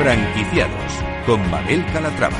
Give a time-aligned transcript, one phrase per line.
[0.00, 0.92] Franquiciados
[1.26, 2.38] con Mabel Calatrava.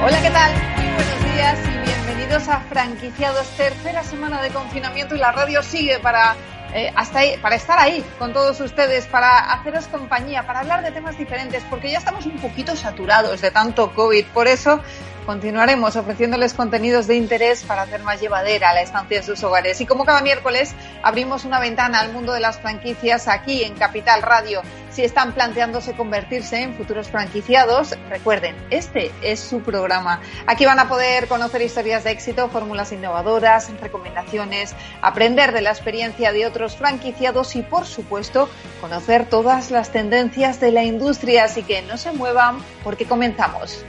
[0.00, 0.52] Hola, ¿qué tal?
[0.76, 5.98] Muy buenos días y bienvenidos a Franquiciados, tercera semana de confinamiento y la radio sigue
[5.98, 6.36] para
[6.72, 11.18] eh, hasta para estar ahí con todos ustedes, para haceros compañía, para hablar de temas
[11.18, 14.26] diferentes, porque ya estamos un poquito saturados de tanto COVID.
[14.26, 14.80] Por eso
[15.26, 19.80] Continuaremos ofreciéndoles contenidos de interés para hacer más llevadera la estancia en sus hogares.
[19.80, 24.20] Y como cada miércoles, abrimos una ventana al mundo de las franquicias aquí en Capital
[24.20, 24.60] Radio.
[24.90, 30.20] Si están planteándose convertirse en futuros franquiciados, recuerden, este es su programa.
[30.46, 36.32] Aquí van a poder conocer historias de éxito, fórmulas innovadoras, recomendaciones, aprender de la experiencia
[36.32, 38.50] de otros franquiciados y, por supuesto,
[38.82, 41.44] conocer todas las tendencias de la industria.
[41.44, 43.84] Así que no se muevan porque comenzamos.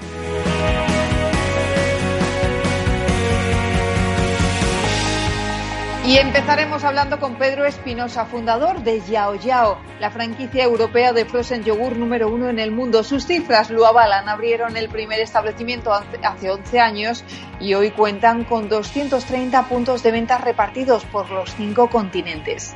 [6.07, 11.63] Y empezaremos hablando con Pedro Espinosa, fundador de Yao Yao, la franquicia europea de frozen
[11.63, 13.03] yogur número uno en el mundo.
[13.03, 14.29] Sus cifras lo avalan.
[14.29, 17.23] Abrieron el primer establecimiento hace 11 años
[17.59, 22.75] y hoy cuentan con 230 puntos de venta repartidos por los cinco continentes.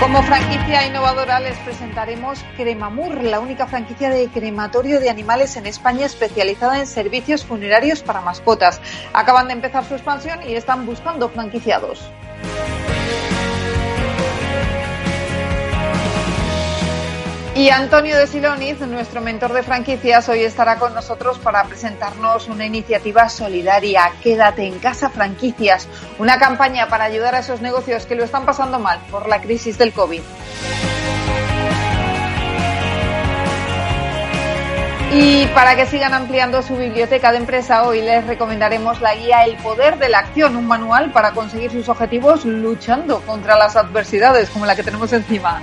[0.00, 6.04] Como franquicia innovadora les presentaremos Cremamur, la única franquicia de crematorio de animales en España
[6.04, 8.80] especializada en servicios funerarios para mascotas.
[9.14, 12.10] Acaban de empezar su expansión y están buscando franquiciados.
[17.56, 22.66] Y Antonio de Siloniz, nuestro mentor de franquicias, hoy estará con nosotros para presentarnos una
[22.66, 28.24] iniciativa solidaria, Quédate en casa franquicias, una campaña para ayudar a esos negocios que lo
[28.24, 30.20] están pasando mal por la crisis del COVID.
[35.14, 39.56] Y para que sigan ampliando su biblioteca de empresa, hoy les recomendaremos la guía El
[39.56, 44.66] Poder de la Acción, un manual para conseguir sus objetivos luchando contra las adversidades como
[44.66, 45.62] la que tenemos encima.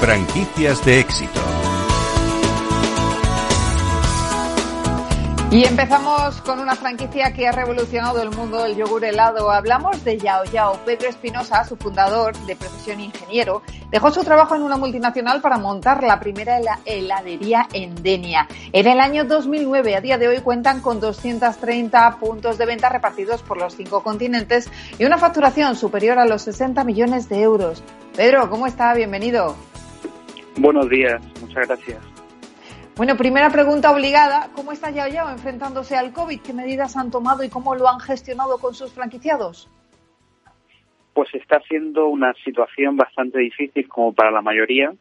[0.00, 1.40] Franquicias de éxito.
[5.50, 9.50] Y empezamos con una franquicia que ha revolucionado el mundo del yogur helado.
[9.50, 10.78] Hablamos de Yao Yao.
[10.84, 16.04] Pedro Espinosa, su fundador, de profesión ingeniero, dejó su trabajo en una multinacional para montar
[16.04, 18.46] la primera heladería en Denia.
[18.72, 23.42] En el año 2009, a día de hoy, cuentan con 230 puntos de venta repartidos
[23.42, 27.82] por los cinco continentes y una facturación superior a los 60 millones de euros.
[28.14, 28.94] Pedro, ¿cómo está?
[28.94, 29.56] Bienvenido.
[30.58, 31.98] Buenos días, muchas gracias.
[32.96, 34.50] Bueno, primera pregunta obligada.
[34.56, 36.40] ¿Cómo está Yao Yao enfrentándose al COVID?
[36.40, 39.70] ¿Qué medidas han tomado y cómo lo han gestionado con sus franquiciados?
[41.14, 44.92] Pues está siendo una situación bastante difícil como para la mayoría,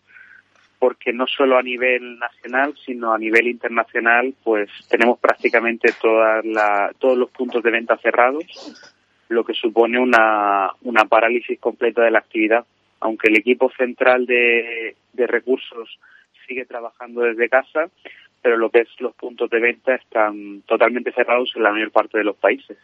[0.78, 6.91] porque no solo a nivel nacional, sino a nivel internacional, pues tenemos prácticamente toda la,
[7.00, 8.45] todos los puntos de venta cerrados,
[9.29, 12.63] lo que supone una, una parálisis completa de la actividad
[13.00, 14.95] aunque el equipo central de,
[15.25, 15.97] recursos
[16.45, 17.89] sigue trabajando desde casa,
[18.41, 22.17] pero lo que es los puntos de venta están totalmente cerrados en la mayor parte
[22.17, 22.78] de los países.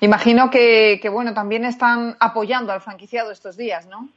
[0.00, 4.08] Imagino que, bueno, también están apoyando al franquiciado estos días, ¿no?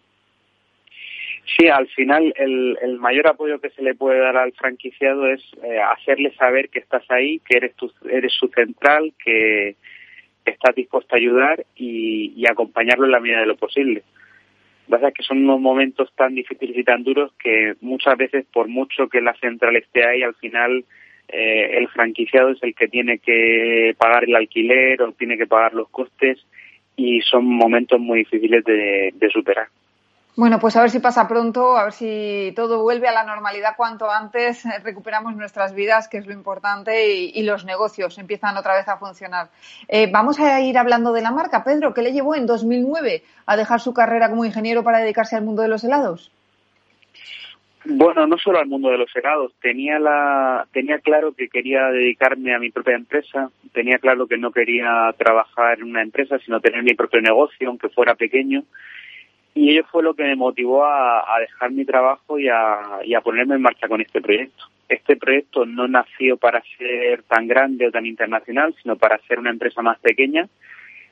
[1.58, 5.42] Sí, al final el, el mayor apoyo que se le puede dar al franquiciado es
[5.62, 9.76] eh, hacerle saber que estás ahí, que eres, tu, eres su central, que,
[10.46, 14.04] estás dispuesto a ayudar y, acompañarlo en la medida de lo posible.
[14.89, 19.07] Pasa que son unos momentos tan difíciles y tan duros que muchas veces, por mucho
[19.07, 20.83] que la central esté ahí, al final
[21.30, 25.74] eh, el franquiciado es el que tiene que pagar el alquiler o tiene que pagar
[25.74, 26.45] los costes
[26.95, 29.68] y son momentos muy difíciles de superar.
[30.35, 33.75] Bueno, pues a ver si pasa pronto, a ver si todo vuelve a la normalidad
[33.77, 38.74] cuanto antes, eh, recuperamos nuestras vidas, que es lo importante, y, los negocios empiezan otra
[38.74, 39.50] vez a funcionar.
[39.88, 41.63] Eh, vamos a ir hablando de la marca.
[41.63, 45.44] Pedro, ¿qué le llevó en 2009 a dejar su carrera como ingeniero para dedicarse al
[45.44, 46.31] mundo de los helados?
[47.85, 49.51] Bueno, no solo al mundo de los helados.
[49.62, 53.51] Tenía, la, tenía claro que quería dedicarme a mi propia empresa.
[53.71, 57.89] Tenía claro que no quería trabajar en una empresa, sino tener mi propio negocio, aunque
[57.89, 58.63] fuera pequeño
[59.56, 63.62] Y ello fue lo que me motivó a, dejar mi trabajo y a, ponerme en
[63.62, 64.66] marcha con este proyecto.
[64.90, 69.52] Este proyecto no nació para ser tan grande o tan internacional, sino para ser una
[69.52, 70.48] empresa más pequeña.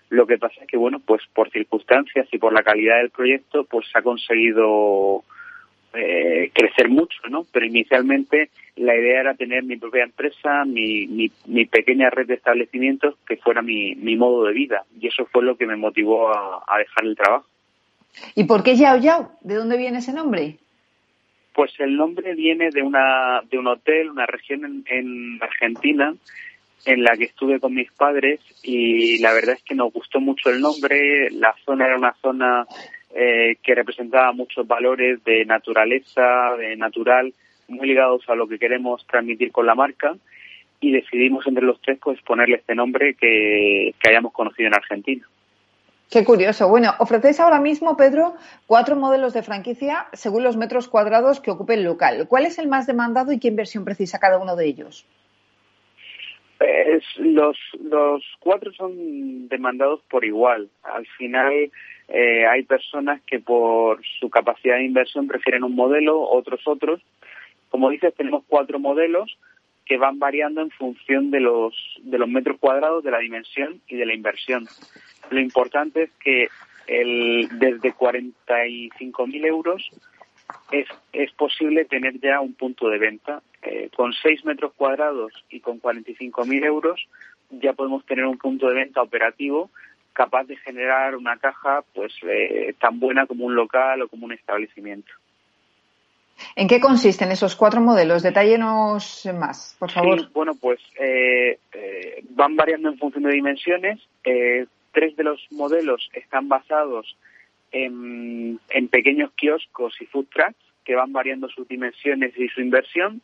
[0.09, 3.63] Lo que pasa es que, bueno, pues por circunstancias y por la calidad del proyecto,
[3.63, 5.23] pues se ha conseguido
[5.93, 7.45] eh, crecer mucho, ¿no?
[7.51, 13.15] Pero inicialmente la idea era tener mi propia empresa, mi, mi, pequeña red de establecimientos
[13.27, 14.85] que fuera mi, mi, modo de vida.
[14.99, 17.45] Y eso fue lo que me motivó a, dejar el trabajo.
[18.35, 19.31] ¿Y por qué Yao Yao?
[19.41, 20.57] ¿De dónde viene ese nombre?
[21.53, 26.13] Pues el nombre viene de una de un hotel, una región en, en Argentina
[26.85, 30.49] en la que estuve con mis padres y la verdad es que nos gustó mucho
[30.49, 31.29] el nombre.
[31.31, 32.65] La zona era una zona
[33.13, 37.33] eh, que representaba muchos valores de naturaleza, de natural,
[37.67, 40.15] muy ligados a lo que queremos transmitir con la marca
[40.79, 45.27] y decidimos entre los tres pues ponerle este nombre que hayamos conocido en Argentina.
[46.11, 46.67] Qué curioso.
[46.67, 48.35] Bueno, ofrecéis ahora mismo, Pedro,
[48.67, 52.27] cuatro modelos de franquicia según los metros cuadrados que ocupe el local.
[52.27, 55.07] ¿Cuál es el más demandado y qué inversión precisa cada uno de ellos?
[57.17, 60.69] Los, los cuatro son demandados por igual.
[60.83, 61.71] Al final
[62.09, 67.01] eh, hay personas que por su capacidad de inversión prefieren un modelo, otros otros.
[67.69, 69.37] Como dices, tenemos cuatro modelos
[69.91, 73.97] que van variando en función de los, de los metros cuadrados, de la dimensión y
[73.97, 74.65] de la inversión.
[75.29, 76.47] Lo importante es que
[76.87, 79.89] el, desde 45.000 euros
[80.71, 83.41] es, es posible tener ya un punto de venta.
[83.63, 87.05] Eh, con 6 metros cuadrados y con 45.000 euros
[87.49, 89.71] ya podemos tener un punto de venta operativo
[90.13, 94.31] capaz de generar una caja pues eh, tan buena como un local o como un
[94.31, 95.11] establecimiento.
[96.55, 98.23] ¿En qué consisten esos cuatro modelos?
[98.23, 100.31] Detállenos más, por favor.
[100.33, 103.99] bueno, pues eh, eh, van variando en función de dimensiones.
[104.91, 107.15] tres de los modelos están basados
[107.71, 113.21] en, en, pequeños kioscos y food trucks que van variando sus dimensiones y su inversión.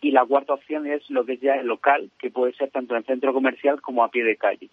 [0.00, 2.96] Y la cuarta opción es lo que es ya el local, que puede ser tanto
[2.96, 4.68] en centro comercial como a pie de calle.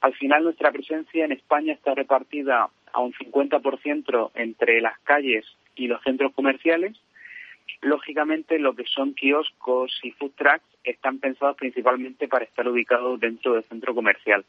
[0.00, 5.86] Al final nuestra presencia en España está repartida a un 50% entre las calles y
[5.86, 6.96] los centros comerciales.
[7.80, 13.54] Lógicamente lo que son kioscos y food trucks están pensados principalmente para estar ubicados dentro
[13.54, 14.44] del centro comercial.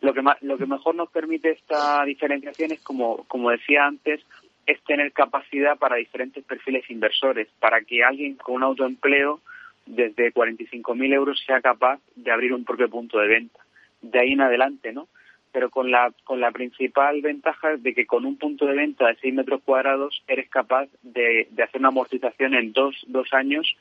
[0.00, 4.24] Lo que, lo que mejor nos permite esta diferenciación es, como, como decía antes,
[4.66, 9.40] es tener capacidad para diferentes perfiles inversores, para que alguien con un autoempleo
[9.84, 13.60] desde 45.000 euros sea capaz de abrir un propio punto de venta
[14.02, 15.08] de ahí en adelante, ¿no?
[15.52, 19.16] Pero con la, con la principal ventaja de que con un punto de venta de
[19.16, 23.76] 6 metros cuadrados eres capaz de, de hacer una amortización en dos, dos años,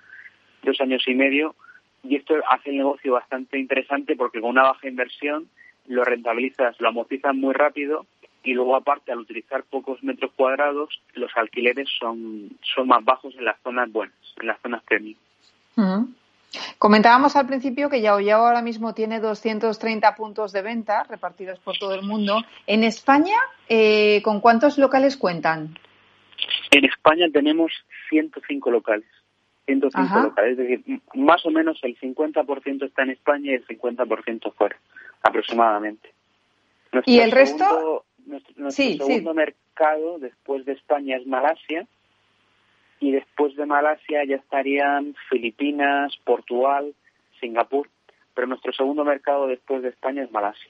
[0.63, 1.55] dos años y medio,
[2.03, 5.49] y esto hace el negocio bastante interesante porque con una baja inversión
[5.87, 8.05] lo rentabilizas, lo amortizas muy rápido
[8.43, 13.45] y luego aparte al utilizar pocos metros cuadrados los alquileres son, son más bajos en
[13.45, 15.17] las zonas buenas, en las zonas premium.
[16.77, 21.77] Comentábamos al principio que Yao Yao ahora mismo tiene 230 puntos de venta repartidos por
[21.77, 22.41] todo el mundo.
[22.65, 23.37] En España,
[23.67, 25.77] eh, ¿con cuántos locales cuentan?
[26.71, 27.71] En España tenemos
[28.09, 29.07] 105 locales.
[29.65, 34.53] 105 locales, es decir, más o menos el 50% está en España y el 50%
[34.53, 34.77] fuera,
[35.21, 36.11] aproximadamente.
[37.05, 38.05] ¿Y el resto?
[38.25, 41.87] Nuestro, segundo mercado después de España es Malasia,
[42.99, 46.93] y después de Malasia ya estarían Filipinas, Portugal,
[47.39, 47.89] Singapur,
[48.33, 50.69] pero nuestro segundo mercado después de España es Malasia.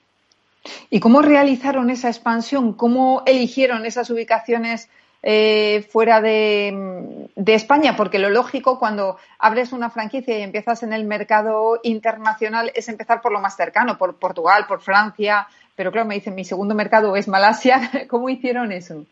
[0.89, 2.73] ¿Y cómo realizaron esa expansión?
[2.73, 4.89] ¿Cómo eligieron esas ubicaciones
[5.23, 7.95] eh, fuera de, de, España?
[7.95, 13.21] Porque lo lógico cuando abres una franquicia y empiezas en el mercado internacional es empezar
[13.21, 17.15] por lo más cercano, por Portugal, por Francia, pero claro, me dicen mi segundo mercado
[17.15, 17.79] es Malasia.
[18.09, 19.05] ¿Cómo hicieron eso?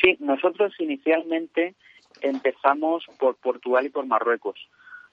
[0.00, 1.74] Sí, nosotros inicialmente
[2.28, 4.58] empezamos por Portugal y por Marruecos.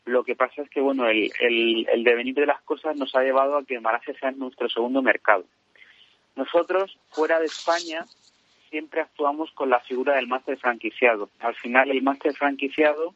[0.05, 1.33] Lo que pasa es que, bueno, el,
[2.03, 5.45] devenir de las cosas nos ha llevado a que Malasia sea nuestro segundo mercado.
[6.35, 8.05] Nosotros, fuera de España,
[8.69, 11.29] siempre actuamos con la figura del máster franquiciado.
[11.39, 13.13] Al final, el máster franquiciado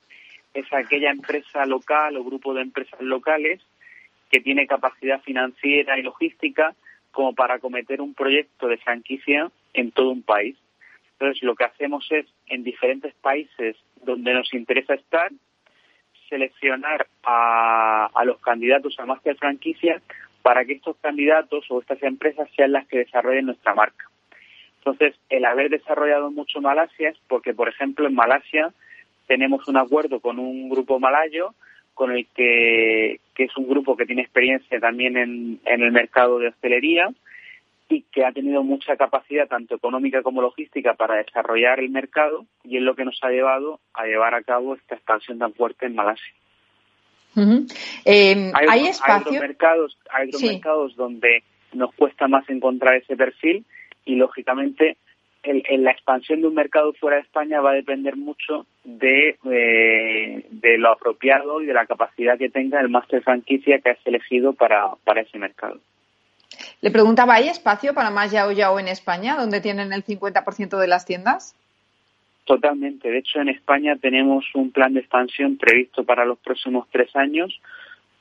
[0.53, 3.61] es aquella empresa local o grupo de empresas locales
[4.29, 6.75] que tiene capacidad financiera y logística
[7.11, 10.55] como para acometer un proyecto de franquicia en todo un país.
[11.19, 15.31] Entonces, lo que hacemos es, en diferentes países donde nos interesa estar,
[16.29, 20.01] seleccionar a, los candidatos a máster franquicia
[20.41, 24.09] para que estos candidatos o estas empresas sean las que desarrollen nuestra marca.
[24.79, 28.73] Entonces, el haber desarrollado mucho Malasia es porque, por ejemplo, en Malasia
[29.25, 31.55] tenemos un acuerdo con un grupo malayo
[31.93, 36.49] con el que, que es un grupo que tiene experiencia también en el mercado de
[36.49, 37.09] hostelería
[37.89, 42.77] y que ha tenido mucha capacidad, tanto económica como logística, para desarrollar el mercado y
[42.77, 45.95] es lo que nos ha llevado a llevar a cabo esta expansión tan fuerte en
[45.95, 46.33] Malasia.
[48.05, 49.33] Eh, hay, espacio.
[49.33, 53.65] Hay mercados, hay otros mercados donde nos cuesta más encontrar ese perfil
[54.05, 54.97] y lógicamente
[55.47, 60.45] en la expansión de un mercado fuera de España va a depender mucho de, eh,
[60.49, 64.53] de lo apropiado y de la capacidad que tenga el máster franquicia que has elegido
[64.53, 65.79] para, para ese mercado.
[66.81, 70.87] Le preguntaba, ¿hay espacio para más Yao Yao en España, donde tienen el 50% de
[70.87, 71.55] las tiendas?
[72.45, 73.09] Totalmente.
[73.09, 77.59] De hecho, en España tenemos un plan de expansión previsto para los próximos tres años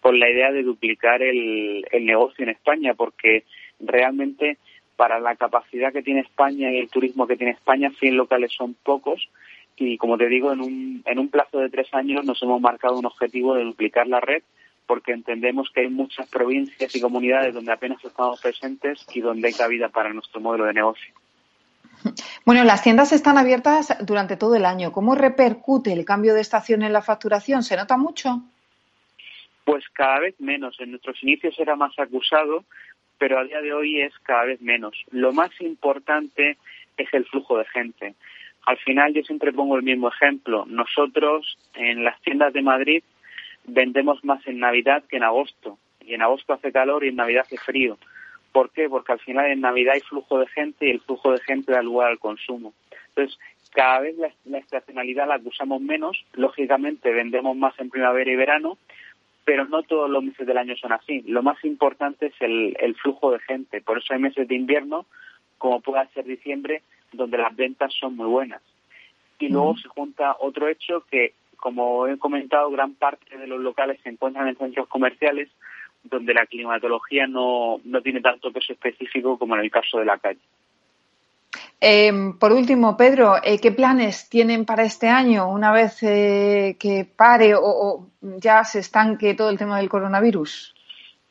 [0.01, 3.45] con la idea de duplicar el, negocio en España, porque
[3.81, 4.59] realmente
[4.97, 8.75] para la capacidad que tiene España y el turismo que tiene España, 100 locales son
[8.75, 9.29] pocos
[9.77, 12.99] y, como te digo, en un, en un plazo de tres años nos hemos marcado
[12.99, 14.43] un objetivo de duplicar la red
[14.87, 19.55] porque entendemos que hay muchas provincias y comunidades donde apenas estamos presentes y donde hay
[19.55, 21.15] cabida para nuestro modelo de negocio.
[22.45, 24.93] Bueno, las tiendas están abiertas durante todo el año.
[24.93, 27.63] ¿Cómo repercute el cambio de estación en la facturación?
[27.63, 28.43] ¿Se nota mucho?
[29.65, 30.79] Pues cada vez menos.
[30.81, 32.65] En nuestros inicios era más acusado,
[33.19, 34.95] pero a día de hoy es cada vez menos.
[35.11, 36.59] Lo más importante
[36.97, 38.15] es el flujo de gente.
[38.67, 40.65] Al final yo siempre pongo el mismo ejemplo.
[40.67, 43.03] Nosotros en las tiendas de Madrid
[43.67, 45.79] vendemos más en Navidad que en agosto.
[46.01, 47.99] Y en agosto hace calor y en Navidad hace frío.
[48.53, 48.89] ¿Por qué?
[48.89, 51.83] Porque al final en Navidad hay flujo de gente y el flujo de gente da
[51.83, 52.73] lugar al consumo.
[53.09, 53.39] Entonces,
[53.71, 56.25] cada vez la, estacionalidad la usamos menos.
[56.35, 58.79] Lógicamente, vendemos más en primavera y verano,
[59.45, 61.23] pero no todos los meses del año son así.
[61.23, 63.81] Lo más importante es el, el flujo de gente.
[63.81, 65.07] Por eso hay meses de invierno,
[65.59, 68.63] como puede ser diciembre, donde las ventas son muy buenas.
[69.39, 74.01] Y luego se junta otro hecho que como he comentado, gran parte de los locales
[74.03, 75.49] se encuentran en centros comerciales
[76.05, 80.19] donde la climatología no, no tiene tanto peso específico como en el caso de la
[80.19, 80.41] calle.
[81.81, 87.05] Em, por último, Pedro, eh, ¿qué planes tienen para este año una vez eh, que
[87.05, 90.74] pare o, ya se estanque todo el tema del coronavirus?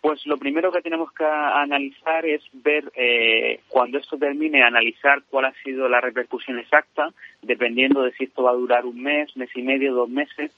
[0.04, 5.46] Pues lo primero que tenemos que analizar es ver, eh, cuando esto termine, analizar cuál
[5.46, 9.50] ha sido la repercusión exacta, dependiendo de si esto va a durar un mes, mes
[9.56, 10.52] y medio, dos meses.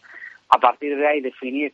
[0.50, 1.74] A partir de ahí definir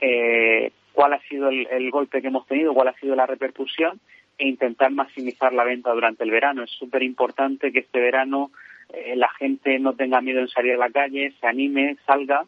[0.00, 4.00] eh, cuál ha sido el, golpe que hemos tenido, cuál ha sido la repercusión
[4.38, 6.62] e intentar maximizar la venta durante el verano.
[6.62, 8.50] Es súper importante que este verano
[8.94, 12.46] eh, la gente no tenga miedo en salir a la calle, se anime, salga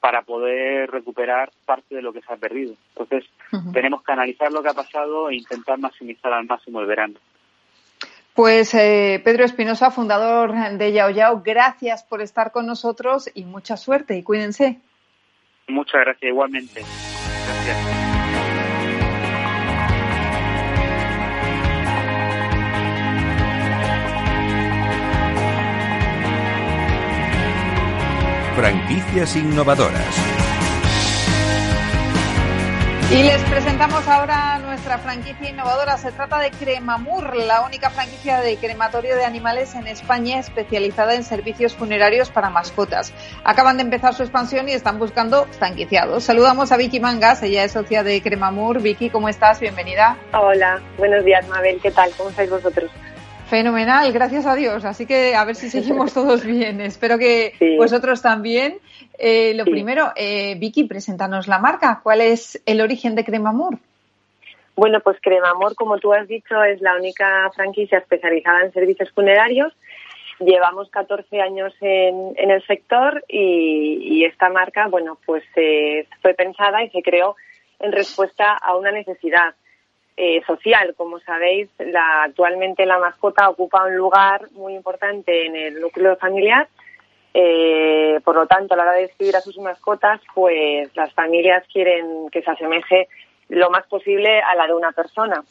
[0.00, 2.74] para poder recuperar parte de lo que se ha perdido.
[2.96, 3.28] Entonces,
[3.72, 7.14] tenemos que analizar lo que ha pasado e intentar maximizar al máximo el verano.
[8.34, 13.78] Pues eh, Pedro Espinosa, fundador de Yao Yao, gracias por estar con nosotros y mucha
[13.78, 14.78] suerte y cuídense.
[15.68, 16.82] Muchas gracias, igualmente.
[17.64, 18.05] Gracias.
[28.56, 30.16] Franquicias innovadoras.
[33.12, 35.98] Y les presentamos ahora nuestra franquicia innovadora.
[35.98, 41.22] Se trata de Cremamur, la única franquicia de crematorio de animales en España especializada en
[41.22, 43.12] servicios funerarios para mascotas.
[43.44, 46.24] Acaban de empezar su expansión y están buscando franquiciados.
[46.24, 48.80] Saludamos a Vicky Mangas, ella es socia de Cremamur.
[48.80, 49.60] Vicky, ¿cómo estás?
[49.60, 50.16] Bienvenida.
[50.32, 51.78] Hola, buenos días, Mabel.
[51.82, 52.10] ¿Qué tal?
[52.16, 52.90] ¿Cómo estáis vosotros?
[53.48, 54.84] Fenomenal, gracias a Dios.
[54.84, 56.80] Así que a ver si seguimos todos bien.
[56.80, 58.78] Espero que vosotros también.
[59.18, 62.00] Eh, lo primero, eh, Vicky, preséntanos la marca.
[62.02, 63.78] ¿Cuál es el origen de Cremamor?
[64.74, 69.72] Bueno, pues Cremamor, como tú has dicho, es la única franquicia especializada en servicios funerarios.
[70.40, 76.90] Llevamos 14 años en, el sector y, esta marca, bueno, pues eh, fue pensada y
[76.90, 77.36] se creó
[77.78, 79.54] en respuesta a una necesidad
[80.16, 80.94] eh, social.
[80.96, 86.68] Como sabéis, la, actualmente la mascota ocupa un lugar muy importante en el núcleo familiar.
[87.34, 91.64] Eh, por lo tanto, a la hora de decidir a sus mascotas, pues las familias
[91.70, 93.08] quieren que se asemeje
[93.50, 95.44] lo más posible a la de una persona.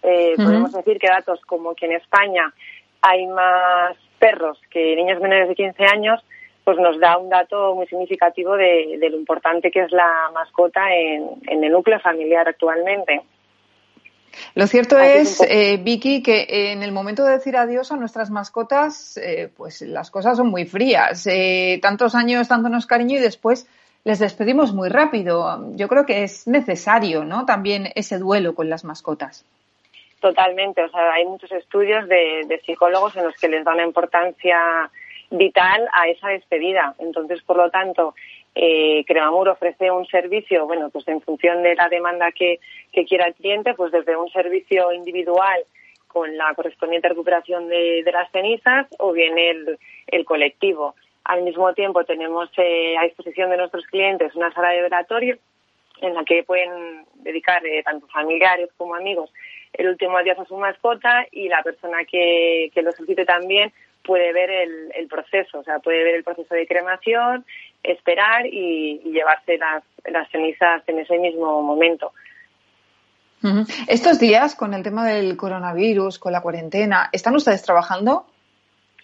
[0.00, 2.52] Eh, podemos decir que datos como que en España
[3.00, 6.24] hay más perros que niños menores de 15 años,
[6.62, 11.64] pues nos da un dato muy significativo de, lo importante que es la mascota en
[11.64, 13.22] el núcleo familiar actualmente.
[14.54, 19.16] Lo cierto es, eh, Vicky, que en el momento de decir adiós a nuestras mascotas,
[19.16, 21.26] eh, pues las cosas son muy frías.
[21.26, 23.68] Eh, tantos años dándonos cariño y después
[24.04, 25.70] les despedimos muy rápido.
[25.76, 27.46] Yo creo que es necesario, ¿no?
[27.46, 29.44] También ese duelo con las mascotas.
[30.20, 30.82] Totalmente.
[30.82, 34.90] O sea, hay muchos estudios de, de psicólogos en los que les dan una importancia
[35.30, 36.94] vital a esa despedida.
[36.98, 38.14] Entonces, por lo tanto,
[38.54, 42.60] eh, Cremamur ofrece un servicio, bueno, pues en función de la demanda que,
[43.08, 45.64] quiera el cliente, pues desde un servicio individual
[46.06, 50.94] con la correspondiente recuperación de, las cenizas o bien el, colectivo.
[51.24, 55.38] Al mismo tiempo tenemos eh, a disposición de nuestros clientes una sala de velatorio
[56.00, 59.30] en la que pueden dedicar eh, tanto familiares como amigos
[59.72, 63.72] el último adiós a su mascota y la persona que, que lo solicite también
[64.04, 67.44] puede ver el, el, proceso, o sea, puede ver el proceso de cremación,
[67.82, 72.12] esperar y, llevarse las, las, cenizas en ese mismo momento.
[73.88, 78.24] Estos días, con el tema del coronavirus, con la cuarentena, ¿están ustedes trabajando?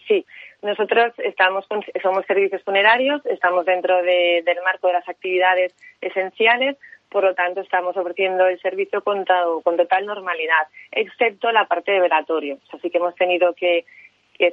[0.07, 0.25] Sí,
[0.61, 1.65] nosotros estamos
[2.01, 6.77] somos servicios funerarios, estamos dentro del marco de las actividades esenciales,
[7.09, 9.25] por lo tanto estamos ofreciendo el servicio con,
[9.63, 12.59] con total normalidad, excepto la parte de velatorio.
[12.71, 13.85] Así que hemos tenido que,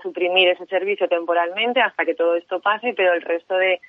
[0.02, 3.80] suprimir ese servicio temporalmente hasta que todo esto pase, pero el resto de,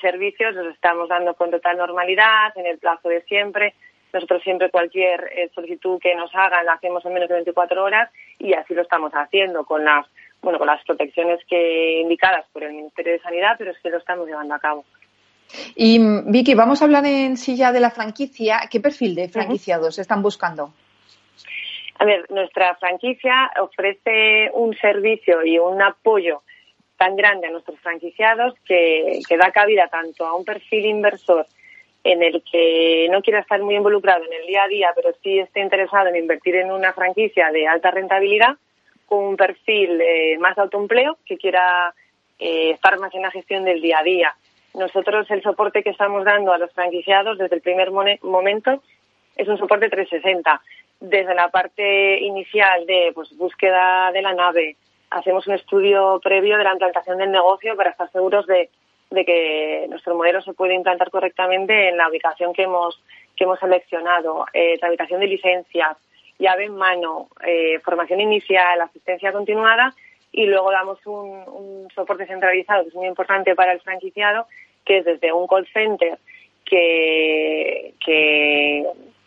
[0.00, 3.74] servicios los estamos dando con total normalidad, en el plazo de siempre.
[4.12, 8.10] Nosotros siempre cualquier eh, solicitud que nos hagan la hacemos en menos de 24 horas
[8.38, 10.06] y así lo estamos haciendo con las
[10.42, 13.98] bueno con las protecciones que indicadas por el Ministerio de Sanidad, pero es que lo
[13.98, 14.84] estamos llevando a cabo.
[15.76, 18.60] Y Vicky, vamos a hablar en sí ya de la franquicia.
[18.70, 20.72] ¿Qué perfil de franquiciados están buscando?
[21.98, 26.42] A ver, nuestra franquicia ofrece un servicio y un apoyo
[27.02, 31.48] tan grande a nuestros franquiciados que, da cabida tanto a un perfil inversor
[32.04, 35.40] en el que no quiera estar muy involucrado en el día a día, pero sí
[35.40, 38.56] esté interesado en invertir en una franquicia de alta rentabilidad,
[39.06, 41.92] con un perfil eh, más autoempleo que quiera
[42.38, 44.36] eh, estar más en la gestión del día a día.
[44.74, 48.80] Nosotros el soporte que estamos dando a los franquiciados desde el primer momento
[49.34, 50.62] es un soporte 360.
[51.00, 54.76] Desde la parte inicial de pues, búsqueda de la nave,
[55.12, 58.70] hacemos un estudio previo de la implantación del negocio para estar seguros de,
[59.10, 63.00] que nuestro modelo se puede implantar correctamente en la ubicación que hemos,
[63.36, 64.46] que hemos seleccionado.
[64.54, 65.96] Eh, de licencias,
[66.38, 69.94] llave en mano, eh, formación inicial, asistencia continuada
[70.32, 74.46] y luego damos un, soporte centralizado que es muy importante para el franquiciado,
[74.84, 76.18] que es desde un call center
[76.64, 78.86] que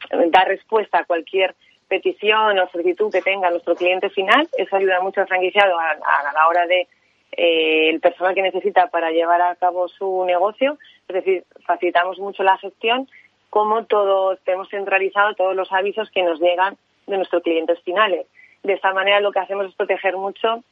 [0.10, 1.54] da respuesta a cualquier
[1.88, 4.48] petición o solicitud que tenga nuestro cliente final.
[4.58, 5.96] Eso ayuda mucho al franquiciado a,
[6.34, 6.88] la hora de
[7.32, 10.78] eh, el personal que necesita para llevar a cabo su negocio.
[11.08, 13.08] Es decir, facilitamos mucho la gestión,
[13.50, 18.26] como todo tenemos centralizado todos los avisos que nos llegan de nuestros clientes finales.
[18.64, 20.64] De esta manera lo que hacemos es proteger mucho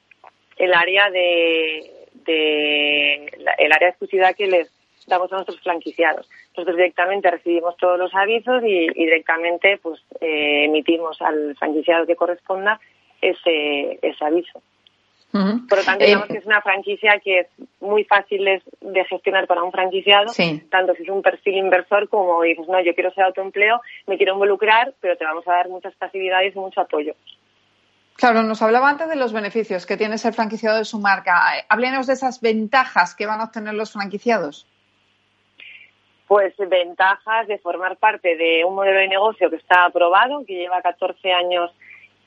[0.58, 1.92] el área de,
[2.26, 4.72] el área de exclusividad que les
[5.08, 6.30] damos a nuestros franquiciados.
[6.56, 12.80] Nosotros directamente recibimos todos los avisos y, directamente pues eh, emitimos al franquiciado que corresponda
[13.22, 14.62] ese, ese aviso.
[15.34, 17.48] Por lo tanto, digamos eh, que es una franquicia que es
[17.82, 20.32] muy fácil de gestionar para un franquiciado,
[20.70, 24.34] tanto si es un perfil inversor como dices, no, yo quiero ser autoempleo, me quiero
[24.34, 27.16] involucrar, pero te vamos a dar muchas facilidades y mucho apoyo.
[28.16, 31.42] Claro, nos hablaba antes de los beneficios que tiene ser franquiciado de su marca.
[31.68, 34.68] Háblenos de esas ventajas que van a obtener los franquiciados.
[36.28, 40.82] Pues ventajas de formar parte de un modelo de negocio que está aprobado, que lleva
[40.82, 41.72] 14 años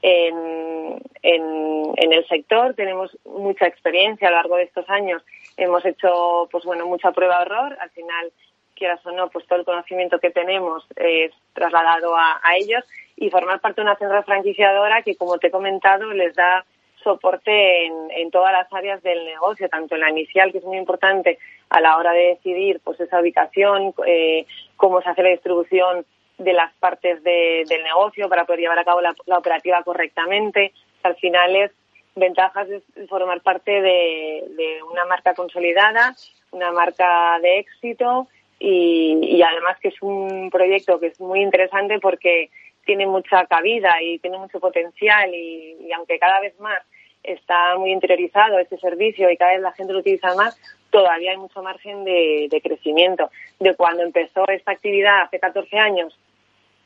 [0.03, 2.75] en, en, el sector.
[2.75, 5.23] Tenemos mucha experiencia a lo largo de estos años.
[5.57, 7.77] Hemos hecho, pues bueno, mucha prueba de error.
[7.81, 8.33] Al final,
[8.75, 12.85] quieras o no, pues todo el conocimiento que tenemos es trasladado a ellos
[13.17, 16.65] y formar parte de una central franquiciadora que, como te he comentado, les da
[17.07, 21.39] soporte en, todas las áreas del negocio, tanto en la inicial, que es muy importante
[21.71, 26.05] a la hora de decidir pues esa ubicación, eh, cómo se hace la distribución
[26.39, 30.73] de las partes del negocio para poder llevar a cabo la, operativa correctamente.
[31.05, 31.71] Al final es
[32.17, 36.13] ventajas de formar parte de, una marca consolidada,
[36.51, 38.27] una marca de éxito
[38.59, 42.51] y, y además que es un proyecto que es muy interesante porque
[42.87, 46.81] tiene mucha cabida y tiene mucho potencial y, aunque cada vez más
[47.27, 50.59] está muy interiorizado este servicio y cada vez la gente lo utiliza más,
[50.91, 53.31] todavía hay mucho margen de, crecimiento.
[53.61, 56.19] De cuando empezó esta actividad hace 14 años,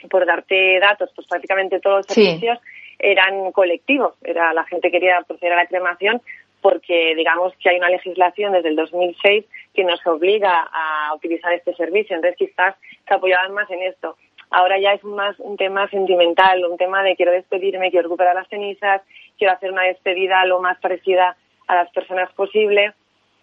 [0.08, 2.58] por darte datos, pues prácticamente todos los servicios
[2.98, 4.14] eran colectivos.
[4.22, 6.22] Era la gente quería proceder a la cremación
[6.60, 11.74] porque digamos que hay una legislación desde el 2006 que nos obliga a utilizar este
[11.74, 12.16] servicio.
[12.16, 12.76] Entonces quizás
[13.06, 14.16] se apoyaban más en esto.
[14.50, 18.48] Ahora ya es más un tema sentimental, un tema de quiero despedirme, quiero recuperar las
[18.48, 19.00] cenizas,
[19.40, 21.34] quiero hacer una despedida lo más parecida
[21.66, 22.92] a las personas posible.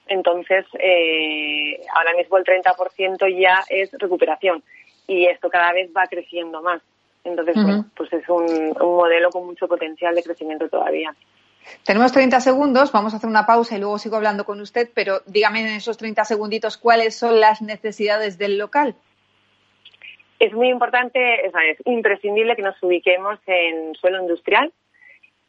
[0.06, 4.64] Entonces, eh, ahora mismo el 30% ya es recuperación
[5.08, 6.82] y esto cada vez va creciendo más.
[7.24, 7.58] Entonces,
[7.96, 11.14] pues es un, un modelo con mucho potencial de crecimiento todavía.
[11.84, 15.22] Tenemos 30 segundos, vamos a hacer una pausa y luego sigo hablando con usted, pero
[15.26, 18.96] dígame en esos 30 segunditos cuáles son las necesidades del local
[20.40, 21.54] es muy importante, es,
[21.86, 24.72] imprescindible que nos ubiquemos en suelo industrial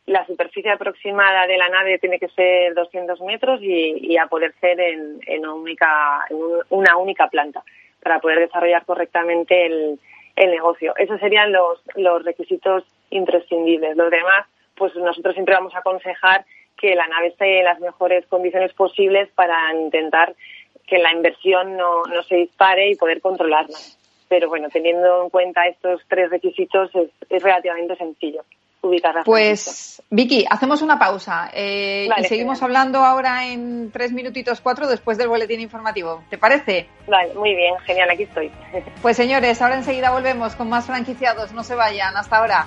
[0.09, 4.81] la superficie aproximada de la nave tiene que ser 200 metros y, a poder ser
[4.81, 6.37] en, una, única, en
[6.71, 7.63] una única planta
[8.03, 10.01] para poder desarrollar correctamente el,
[10.35, 10.95] el negocio.
[10.97, 13.97] Esos serían los, los requisitos imprescindibles.
[13.97, 16.47] Los demás, pues nosotros siempre vamos a aconsejar
[16.79, 20.35] que la nave esté en las mejores condiciones posibles para intentar
[20.87, 23.77] que la inversión no, no se dispare y poder controlarla.
[24.29, 28.43] Pero bueno, teniendo en cuenta estos tres requisitos es, es relativamente sencillo.
[29.25, 35.19] Pues, Vicky, hacemos una pausa eh, y seguimos hablando ahora en tres minutitos cuatro después
[35.19, 36.23] del boletín informativo.
[36.31, 36.89] ¿Te parece?
[37.07, 38.51] Vale, muy bien, genial, aquí estoy.
[39.03, 41.53] Pues señores, ahora enseguida volvemos con más franquiciados.
[41.53, 42.67] No se vayan, hasta ahora.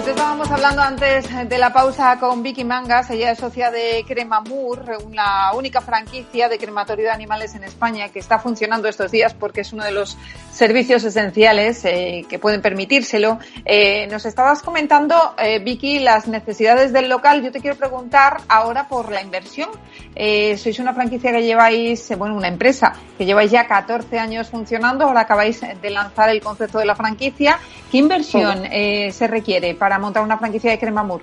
[0.00, 4.82] Pues estábamos hablando antes de la pausa con Vicky Mangas, ella es socia de Cremamur,
[5.04, 9.60] una única franquicia de crematorio de animales en España que está funcionando estos días porque
[9.60, 10.16] es uno de los
[10.50, 13.40] servicios esenciales eh, que pueden permitírselo.
[13.66, 17.42] Eh, nos estabas comentando, eh, Vicky, las necesidades del local.
[17.42, 19.68] Yo te quiero preguntar ahora por la inversión.
[20.14, 25.22] sois una franquicia que lleváis, bueno, una empresa que lleváis ya 14 años funcionando, ahora
[25.22, 27.58] acabáis de lanzar el concepto de la franquicia.
[27.90, 31.20] ¿Qué inversión se requiere para montar una franquicia de Cremamur?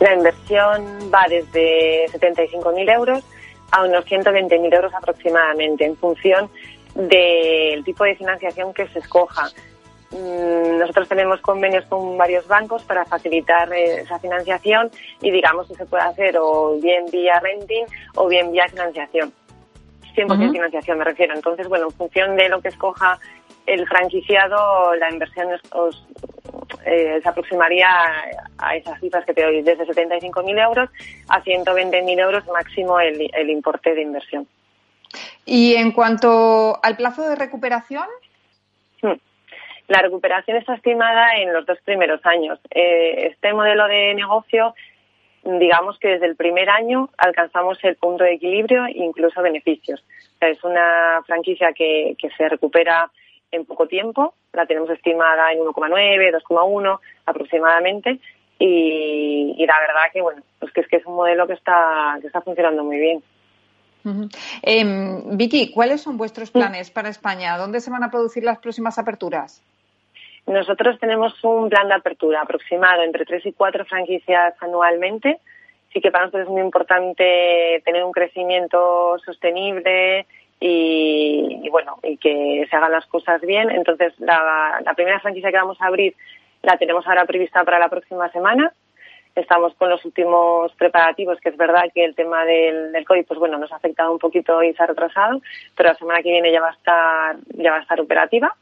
[0.00, 3.24] La inversión va desde 75.000 euros
[3.70, 6.50] a unos 120.000 euros aproximadamente, en función
[6.94, 9.48] del tipo de financiación que se escoja.
[10.10, 14.90] Mm, nosotros tenemos convenios con varios bancos para facilitar eh, esa financiación
[15.22, 17.86] y digamos que se puede hacer o bien vía renting
[18.16, 19.32] o bien vía financiación.
[20.14, 21.34] 100% financiación me refiero.
[21.34, 23.18] Entonces, bueno, en función de lo que escoja
[23.66, 26.06] el franquiciado, la inversión os,
[26.84, 27.88] eh, se aproximaría
[28.58, 30.90] a esas cifras que te doy, desde 75.000 euros
[31.28, 34.46] a 120.000 euros máximo el, el importe de inversión.
[35.44, 38.06] Y en cuanto al plazo de recuperación.
[39.00, 39.18] Hmm.
[39.88, 42.58] La recuperación está estimada en los dos primeros años.
[42.70, 44.74] Eh, este modelo de negocio,
[45.42, 50.02] digamos que desde el primer año alcanzamos el punto de equilibrio e incluso beneficios.
[50.40, 53.10] es una franquicia que, que se recupera
[53.52, 58.18] en poco tiempo, la tenemos estimada en 1,9, 2,1 aproximadamente,
[58.58, 62.18] y, y, la verdad que bueno, pues que es que es un modelo que está,
[62.20, 63.22] que está funcionando muy bien.
[64.62, 67.56] Em, Vicky, ¿cuáles son vuestros planes para España?
[67.56, 69.62] ¿Dónde se van a producir las próximas aperturas?
[70.46, 75.38] Nosotros tenemos un plan de apertura aproximado entre tres y cuatro franquicias anualmente.
[75.92, 80.26] Sí que para nosotros es muy importante tener un crecimiento sostenible
[80.64, 83.70] y, bueno, y que se hagan las cosas bien.
[83.70, 86.14] Entonces, la primera franquicia que vamos a abrir
[86.62, 88.72] la tenemos ahora prevista para la próxima semana
[89.34, 93.40] estamos con los últimos preparativos, que es verdad que el tema del, del COVID, pues
[93.40, 95.40] bueno, nos ha afectado un poquito y se ha retrasado,
[95.76, 98.54] pero la semana que viene ya va a estar, ya va a estar operativa,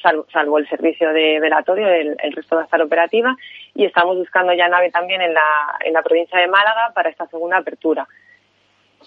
[0.00, 3.34] salvo, el servicio de velatorio, el, resto va a estar operativa,
[3.74, 7.26] y estamos buscando ya nave también en la, en la provincia de Málaga para esta
[7.26, 8.06] segunda apertura.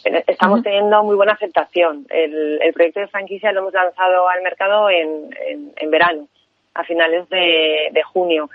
[0.03, 2.05] Estamos teniendo muy buena aceptación.
[2.09, 5.29] El, proyecto de franquicia lo hemos lanzado al mercado en,
[5.75, 6.27] en, verano,
[6.73, 8.49] a finales de, junio.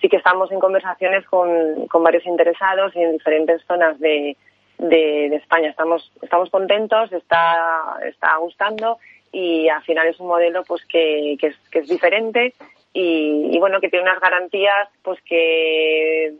[0.00, 4.36] Sí que estamos en conversaciones con, con varios interesados y en diferentes zonas de,
[4.78, 5.70] de, España.
[5.70, 8.98] Estamos, estamos contentos, está, está gustando
[9.32, 12.54] y al final es un modelo pues que, que, es, que es diferente
[12.92, 16.32] y, bueno que tiene unas garantías pues que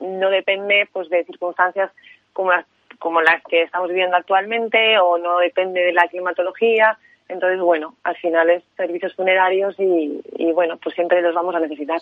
[0.00, 1.90] no depende pues de circunstancias
[2.34, 2.66] como las
[2.98, 8.16] como las que estamos viviendo actualmente o no depende de la climatología entonces bueno al
[8.16, 12.00] final es servicios funerarios y, y bueno pues siempre los vamos a necesitar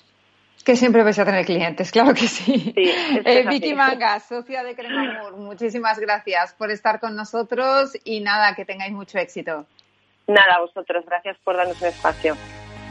[0.65, 2.75] que siempre vais a tener clientes, claro que sí.
[2.77, 8.65] Eh, Vicky Manga, socia de Cremamur, muchísimas gracias por estar con nosotros y nada, que
[8.65, 9.65] tengáis mucho éxito.
[10.27, 12.37] Nada, vosotros, gracias por darnos un espacio.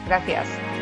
[0.08, 0.75] Gracias.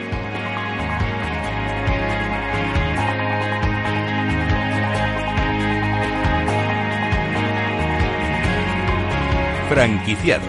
[9.74, 10.48] Franquiciados.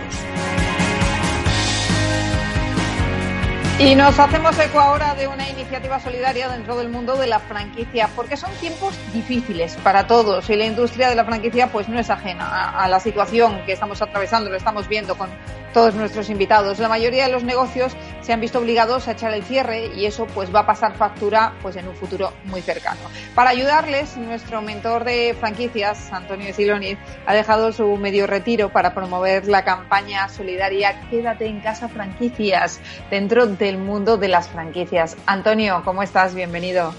[3.78, 8.10] Y nos hacemos eco ahora de una iniciativa solidaria dentro del mundo de la franquicia,
[8.14, 12.10] porque son tiempos difíciles para todos y la industria de la franquicia pues no es
[12.10, 15.30] ajena a, la situación que estamos atravesando, lo estamos viendo con
[15.74, 16.78] todos nuestros invitados.
[16.78, 20.26] La mayoría de los negocios se han visto obligados a echar el cierre y eso
[20.34, 23.00] pues va a pasar factura pues en un futuro muy cercano.
[23.34, 29.46] Para ayudarles, nuestro mentor de franquicias, Antonio Siloniz, ha dejado su medio retiro para promover
[29.48, 35.16] la campaña solidaria Quédate en casa franquicias dentro del mundo de las franquicias.
[35.26, 36.34] Antonio, ¿cómo estás?
[36.34, 36.94] Bienvenido.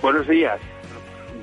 [0.00, 0.60] Buenos días.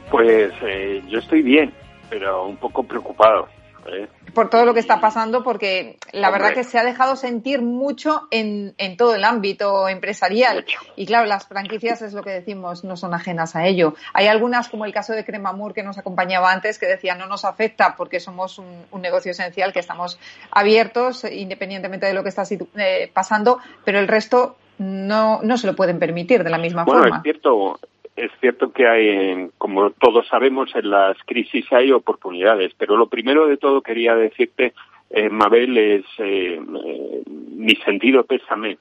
[0.09, 1.73] Pues eh, yo estoy bien,
[2.09, 3.49] pero un poco preocupado.
[3.85, 4.07] ¿Eh?
[4.33, 8.27] por todo lo que está pasando, porque la verdad que se ha dejado sentir mucho
[8.29, 10.65] en, en todo el ámbito empresarial.
[10.95, 13.95] Y claro, las franquicias es lo que decimos, no son ajenas a ello.
[14.13, 17.45] Hay algunas, como el caso de Cremamur, que nos acompañaba antes, que decía no nos
[17.45, 20.19] afecta porque somos un, negocio esencial, que estamos
[20.51, 22.43] abiertos independientemente de lo que está
[22.77, 27.01] eh, pasando, pero el resto no, no se lo pueden permitir de la misma bueno,
[27.01, 27.17] forma.
[27.17, 27.79] Es cierto,
[28.17, 33.47] es cierto que hay, como todos sabemos, en las crisis hay oportunidades, pero lo primero
[33.47, 34.73] de todo quería decirte,
[35.11, 38.79] eh, Mabel, es eh, eh, mi sentido pésame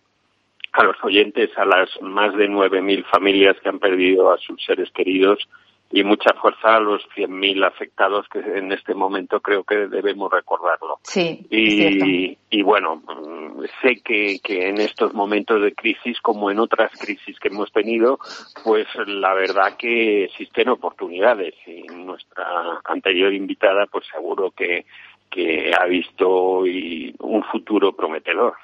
[0.72, 4.90] a los oyentes, a las más de 9.000 familias que han perdido a sus seres
[4.90, 5.46] queridos
[5.90, 10.99] y mucha fuerza a los 100.000 afectados que en este momento creo que debemos recordarlo.
[11.03, 11.46] Sí.
[11.51, 13.03] Y, y bueno,
[13.83, 18.18] sé que, que en estos momentos de crisis, como en otras crisis que hemos tenido,
[18.64, 24.87] pues la verdad que existen oportunidades y nuestra anterior invitada, pues seguro que,
[25.31, 28.55] que ha visto un futuro prometedor.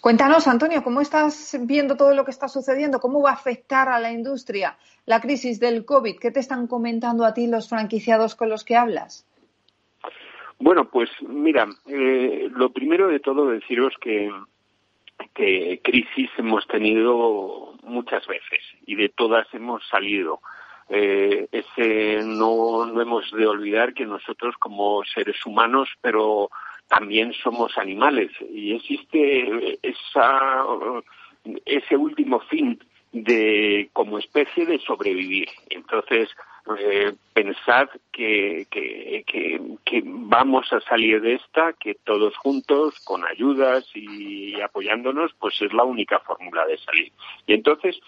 [0.00, 2.98] Cuéntanos, Antonio, ¿cómo estás viendo todo lo que está sucediendo?
[2.98, 6.18] ¿Cómo va a afectar a la industria la crisis del COVID?
[6.18, 9.26] ¿Qué te están comentando a ti los franquiciados con los que hablas?
[10.58, 14.30] Bueno, pues mira, eh, lo primero de todo deciros que,
[15.34, 20.40] que crisis hemos tenido muchas veces y de todas hemos salido.
[20.88, 26.50] Eh, ese no, no hemos de olvidar que nosotros como seres humanos, pero
[26.88, 30.64] también somos animales y existe esa,
[31.64, 32.78] ese último fin
[33.12, 35.48] de como especie de sobrevivir.
[35.70, 36.28] Entonces,
[36.78, 39.24] eh, pensad que, que,
[39.84, 45.72] que, vamos a salir de esta, que todos juntos, con ayudas y apoyándonos, pues es
[45.72, 47.12] la única fórmula de salir.
[47.46, 47.98] Y entonces,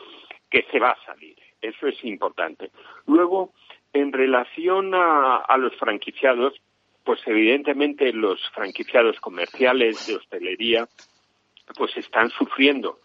[0.51, 1.37] que se va a salir.
[1.63, 2.71] Eso es importante.
[3.07, 3.53] Luego,
[3.93, 6.55] en relación a los franquiciados,
[7.05, 10.89] pues evidentemente los franquiciados comerciales de hostelería
[11.77, 12.99] pues están sufriendo.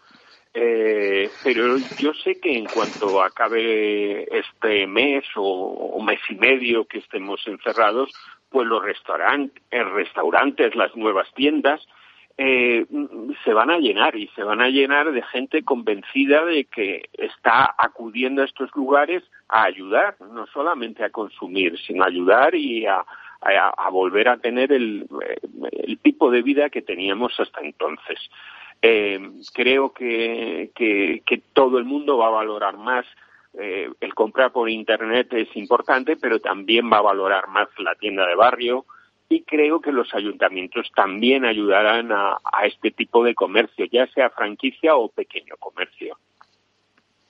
[0.58, 6.98] Eh, pero yo sé que en cuanto acabe este mes o, mes y medio que
[6.98, 8.10] estemos encerrados,
[8.48, 11.86] pues los restaurantes, restaurantes las nuevas tiendas,
[12.38, 12.86] eh,
[13.44, 17.74] se van a llenar y se van a llenar de gente convencida de que está
[17.76, 23.04] acudiendo a estos lugares a ayudar, no solamente a consumir, sino a ayudar y a,
[23.54, 25.06] a, volver a tener el,
[25.72, 28.18] el, tipo de vida que teníamos hasta entonces.
[28.82, 29.18] Eh,
[29.54, 33.06] creo que, que, que, todo el mundo va a valorar más
[33.58, 38.26] eh, el comprar por Internet es importante, pero también va a valorar más la tienda
[38.26, 38.84] de barrio
[39.28, 44.30] y creo que los ayuntamientos también ayudarán a, a este tipo de comercio, ya sea
[44.30, 46.18] franquicia o pequeño comercio.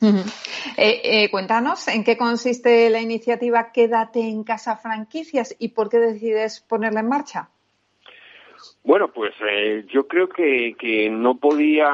[0.78, 5.98] Eh, eh, cuéntanos en qué consiste la iniciativa Quédate en casa franquicias y por qué
[5.98, 7.48] decides ponerla en marcha.
[8.84, 11.88] Bueno, pues eh, yo creo que, que, no podía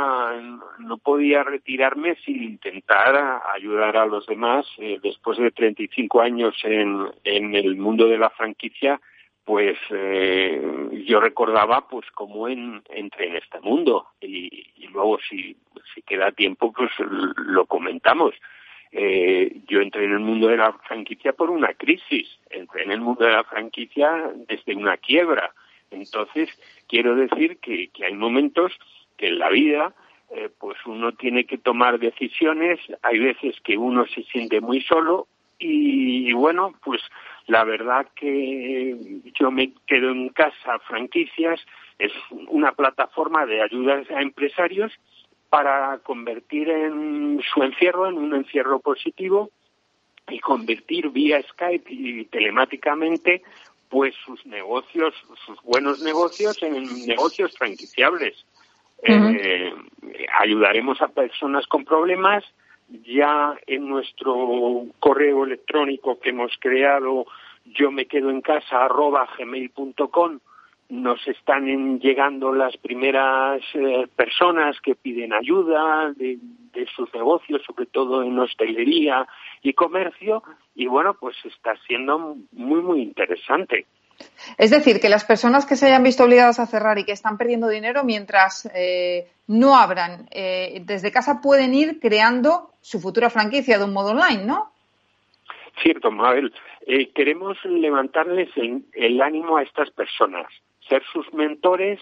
[0.79, 4.67] no podía retirarme sin intentar ayudar a los demás.
[5.03, 9.01] después de 35 años en, en el mundo de la franquicia,
[9.45, 10.63] pues eh,
[11.07, 15.57] yo recordaba pues cómo en, entré en este mundo y, luego si,
[15.95, 18.35] si queda tiempo pues lo comentamos.
[18.93, 23.01] Eh, yo entré en el mundo de la franquicia por una crisis, entré en el
[23.01, 25.51] mundo de la franquicia desde una quiebra.
[25.91, 26.51] Entonces,
[26.89, 28.73] quiero decir que, que hay momentos
[29.17, 29.95] que en la vida
[30.31, 35.27] eh, pues uno tiene que tomar decisiones, hay veces que uno se siente muy solo
[35.59, 37.01] y bueno, pues
[37.47, 38.97] la verdad que
[39.39, 41.61] yo me quedo en casa franquicias,
[41.99, 42.13] es
[42.49, 44.93] una plataforma de ayudas a empresarios
[45.51, 49.51] para convertir en su encierro en un encierro positivo
[50.29, 53.43] y convertir vía Skype y telemáticamente
[53.89, 58.47] pues sus negocios, sus buenos negocios en negocios franquiciables.
[59.03, 59.75] Eh,
[60.41, 62.45] ayudaremos a personas con problemas
[63.05, 67.27] ya en nuestro correo electrónico que hemos creado
[67.65, 70.41] yo me quedo en casa arroba gmail.com
[70.93, 76.39] nos están llegando las primeras eh, personas que piden ayuda de,
[76.95, 79.27] sus negocios, sobre todo en hostelería
[79.63, 80.43] y comercio,
[80.75, 83.87] y bueno, pues está siendo muy, muy interesante.
[84.59, 87.39] Es decir, que las personas que se hayan visto obligadas a cerrar y que están
[87.39, 93.79] perdiendo dinero mientras eh, no abran eh, desde casa pueden ir creando su futura franquicia
[93.79, 94.73] de un modo online, ¿no?
[95.83, 96.53] Cierto, Mabel.
[96.87, 100.47] Eh, queremos levantarles el, ánimo a estas personas,
[100.89, 102.01] ser sus mentores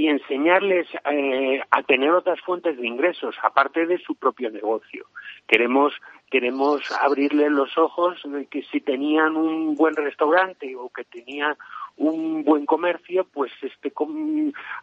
[0.00, 5.04] y enseñarles eh, a tener otras fuentes de ingresos aparte de su propio negocio.
[5.46, 5.92] Queremos
[6.30, 11.54] queremos abrirles los ojos de que si tenían un buen restaurante o que tenían
[11.98, 13.92] un buen comercio, pues este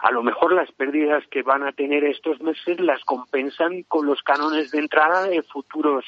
[0.01, 4.21] a lo mejor las pérdidas que van a tener estos meses las compensan con los
[4.21, 6.05] cánones de entrada de futuros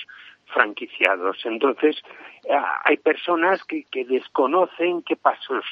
[0.53, 1.37] franquiciados.
[1.45, 1.95] Entonces,
[2.43, 5.65] eh, hay personas que, que desconocen qué pasos,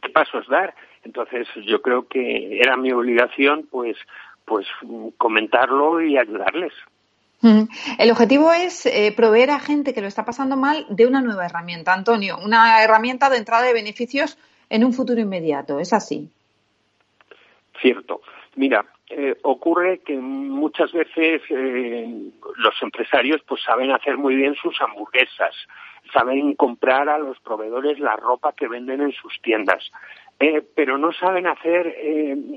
[0.00, 0.74] qué pasos dar.
[1.04, 3.96] Entonces, yo creo que era mi obligación, pues,
[4.44, 4.66] pues
[5.16, 6.72] comentarlo y ayudarles.
[7.98, 11.46] El objetivo es eh, proveer a gente que lo está pasando mal de una nueva
[11.46, 14.36] herramienta, Antonio, una herramienta de entrada de beneficios
[14.68, 15.78] en un futuro inmediato.
[15.78, 16.28] ¿Es así?
[17.80, 18.20] Cierto.
[18.56, 24.78] Mira, eh, ocurre que muchas veces eh, los empresarios pues saben hacer muy bien sus
[24.82, 25.54] hamburguesas,
[26.12, 29.90] saben comprar a los proveedores la ropa que venden en sus tiendas,
[30.40, 31.96] eh, pero no saben hacer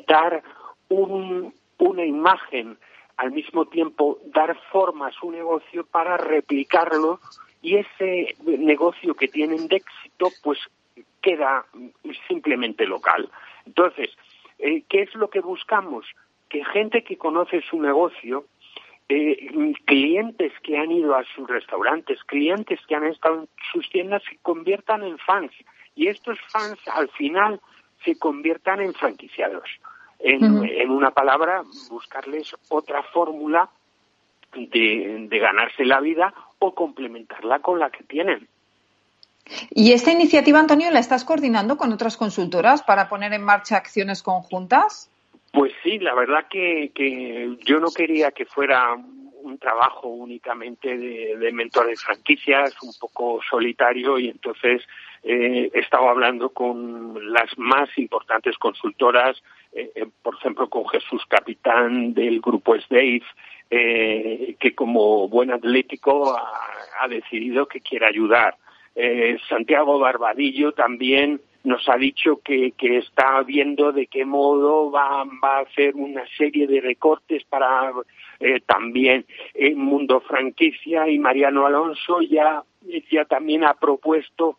[0.07, 0.43] dar
[0.89, 2.77] una imagen
[3.17, 7.19] al mismo tiempo dar forma a su negocio para replicarlo
[7.61, 10.59] y ese negocio que tienen de éxito pues
[11.21, 11.65] queda
[12.27, 13.29] simplemente local.
[13.65, 14.09] Entonces,
[14.57, 16.05] ¿qué es lo que buscamos?
[16.53, 18.45] que gente que conoce su negocio,
[19.09, 24.21] eh, clientes que han ido a sus restaurantes, clientes que han estado en sus tiendas
[24.29, 25.51] se conviertan en fans
[25.95, 27.59] y estos fans al final
[28.03, 29.69] se conviertan en franquiciados.
[30.19, 33.69] En, una palabra, buscarles otra fórmula
[34.53, 38.47] de, de ganarse la vida o complementarla con la que tienen.
[39.71, 44.23] ¿Y esta iniciativa, Antonio, la estás coordinando con otras consultoras para poner en marcha acciones
[44.23, 45.09] conjuntas?
[45.51, 48.95] Pues sí, la verdad que, que yo no quería que fuera
[49.43, 54.81] un trabajo únicamente de, de mentor de franquicias, un poco solitario, y entonces
[55.23, 59.41] eh, he estado hablando con las más importantes consultoras,
[59.73, 63.23] eh, eh, por ejemplo, con Jesús Capitán del grupo SDAVE,
[63.69, 66.51] eh, que como buen atlético ha,
[66.99, 68.55] ha decidido que quiere ayudar.
[68.95, 75.23] Eh, Santiago Barbadillo también nos ha dicho que, que está viendo de qué modo va,
[75.43, 77.91] va a hacer una serie de recortes para
[78.39, 82.21] eh, también en Mundo Franquicia y Mariano Alonso.
[82.21, 82.63] Ya,
[83.09, 84.57] ya también ha propuesto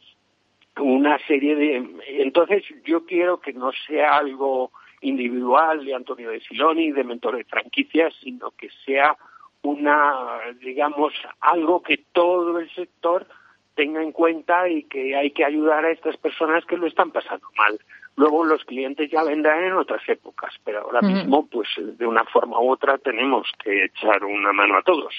[0.78, 1.86] una serie de...
[2.20, 4.70] Entonces yo quiero que no sea algo
[5.02, 9.16] individual de Antonio de Siloni, de Mentor de Franquicias, sino que sea
[9.62, 13.26] una, digamos, algo que todo el sector
[13.74, 17.46] tenga en cuenta y que hay que ayudar a estas personas que lo están pasando
[17.56, 17.78] mal.
[18.16, 22.60] Luego los clientes ya vendrán en otras épocas, pero ahora mismo, pues de una forma
[22.60, 25.12] u otra, tenemos que echar una mano a todos.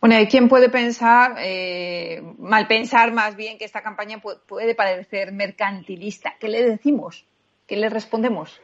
[0.00, 5.32] Bueno, ¿y quién puede pensar, eh, mal pensar más bien, que esta campaña puede, parecer
[5.32, 6.34] mercantilista?
[6.38, 7.26] ¿Qué le decimos?
[7.66, 8.60] ¿Qué le respondemos?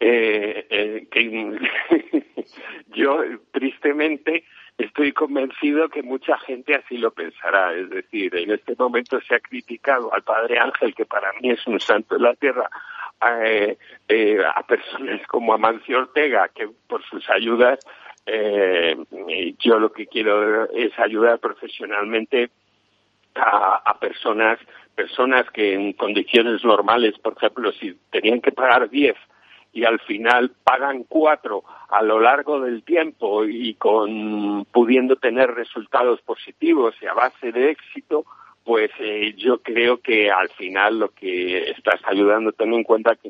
[0.00, 1.58] Eh, eh, que
[2.94, 3.20] yo,
[3.52, 4.44] tristemente,
[4.78, 7.74] estoy convencido que mucha gente así lo pensará.
[7.74, 11.66] Es decir, en este momento se ha criticado al Padre Ángel, que para mí es
[11.66, 12.68] un santo de la tierra,
[13.44, 13.76] eh,
[14.08, 17.78] eh, a personas como Amancio Ortega, que por sus ayudas,
[18.26, 18.96] eh,
[19.58, 22.50] yo lo que quiero es ayudar profesionalmente
[23.34, 24.58] a, personas
[24.94, 29.14] personas que en condiciones normales, por ejemplo, si tenían que pagar 10
[29.76, 36.22] y al final pagan 4 a lo largo del tiempo y con pudiendo tener resultados
[36.22, 38.24] positivos y a base de éxito,
[38.64, 43.28] pues eh, yo creo que al final lo que estás ayudando, ten en cuenta que,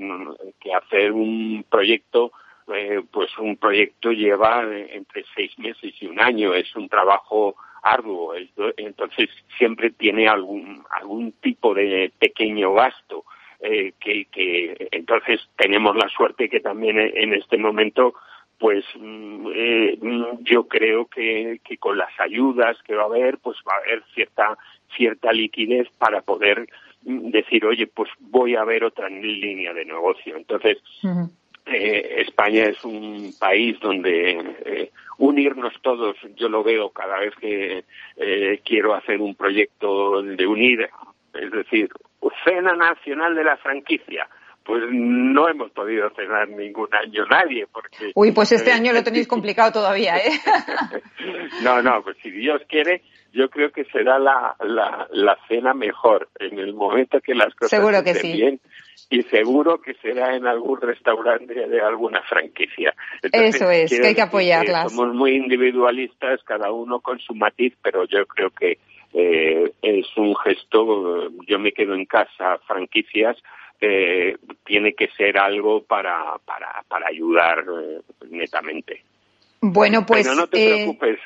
[0.60, 2.30] que hacer un proyecto,
[2.72, 8.34] eh, pues un proyecto lleva entre seis meses y un año, es un trabajo arduo,
[8.76, 13.24] entonces siempre tiene algún, algún tipo de pequeño gasto.
[13.60, 18.14] Eh, que, que entonces tenemos la suerte que también en este momento
[18.58, 19.98] pues mm, eh,
[20.40, 24.02] yo creo que, que con las ayudas que va a haber pues va a haber
[24.14, 24.58] cierta
[24.94, 26.68] cierta liquidez para poder
[27.06, 30.36] decir, oye, pues voy a ver otra línea de negocio.
[30.36, 30.78] Entonces,
[31.66, 37.84] eh, España es un país donde eh, unirnos todos, yo lo veo cada vez que
[38.16, 40.88] eh, quiero hacer un proyecto de unir,
[41.34, 41.90] es decir,
[42.44, 44.28] Cena Nacional de la Franquicia
[44.66, 47.66] pues no hemos podido cenar ningún año nadie.
[47.72, 50.32] Porque, Uy, pues este año lo tenéis complicado todavía, ¿eh?
[51.62, 53.02] no, no, pues si Dios quiere,
[53.32, 57.78] yo creo que será la, la, la cena mejor en el momento que las cosas
[57.78, 58.60] seguro que estén bien
[59.08, 62.92] y seguro que será en algún restaurante de alguna franquicia.
[63.22, 64.92] Eso es, que hay que apoyarlas.
[64.92, 68.78] somos muy individualistas, cada uno con su matiz, pero yo creo que
[69.18, 73.38] eh, es un gesto, yo me quedo en casa, franquicias,
[73.80, 78.00] eh, tiene que ser algo para, para, para ayudar eh,
[78.30, 79.02] netamente.
[79.62, 80.22] Bueno, pues.
[80.26, 81.18] Pero no te eh, preocupes,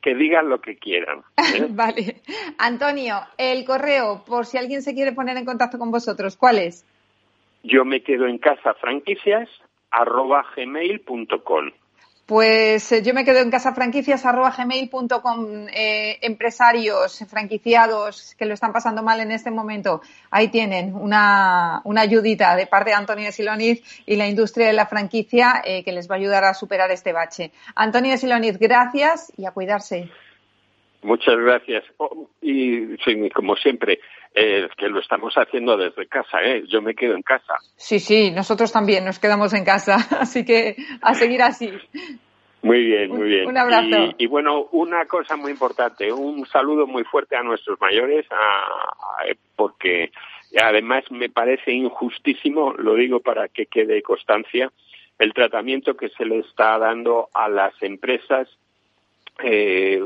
[0.00, 1.22] que, digan lo que quieran.
[1.70, 2.22] vale.
[2.58, 6.86] Antonio, el correo, por si alguien se quiere poner en contacto con vosotros, ¿cuál es?
[7.64, 9.48] Yo me quedo en casa franquicias
[9.90, 11.72] arroba gmail.com.
[12.26, 15.68] Pues eh, yo me quedo en casafranquicias.gmail.com.
[15.72, 20.00] Eh, empresarios, franquiciados que lo están pasando mal en este momento,
[20.32, 24.86] ahí tienen una, una ayudita de parte de Antonio Siloniz y la industria de la
[24.86, 27.52] franquicia eh, que les va a ayudar a superar este bache.
[27.76, 30.10] Antonio Siloniz, gracias y a cuidarse.
[31.02, 31.84] Muchas gracias.
[31.98, 32.96] Oh, y
[33.30, 34.00] como siempre,
[34.38, 36.62] eh, que lo estamos haciendo desde casa, ¿eh?
[36.68, 37.54] Yo me quedo en casa.
[37.76, 41.72] Sí, sí, nosotros también nos quedamos en casa, así que a seguir así.
[42.60, 43.48] Muy bien, muy bien.
[43.48, 44.14] Un abrazo.
[44.18, 48.26] Y, bueno, una cosa muy importante, un saludo muy fuerte a nuestros mayores,
[49.54, 50.10] porque
[50.62, 54.70] además me parece injustísimo, lo digo para que quede constancia,
[55.18, 58.48] el tratamiento que se le está dando a las empresas
[59.42, 60.00] eh,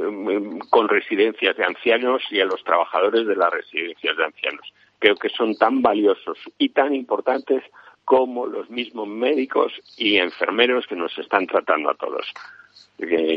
[0.70, 4.72] con residencias de ancianos y a los trabajadores de las residencias de ancianos.
[4.98, 7.62] Creo que son tan valiosos y tan importantes
[8.04, 12.26] como los mismos médicos y enfermeros que nos están tratando a todos.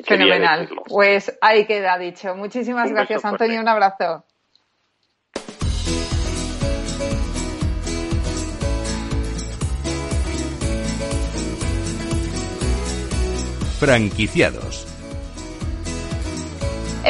[0.06, 0.68] Fenomenal.
[0.88, 2.36] Pues ahí queda dicho.
[2.36, 3.62] Muchísimas gracias, Antonio.
[3.62, 4.26] Un abrazo.
[13.80, 14.93] Franquiciados